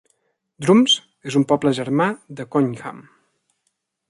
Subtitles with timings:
[0.65, 0.95] Drums
[1.31, 2.09] és un poble germà
[2.41, 3.05] de Conyngham.